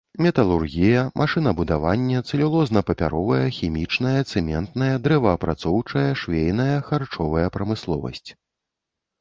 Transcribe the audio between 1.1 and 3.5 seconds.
машынабудаванне, цэлюлозна-папяровая,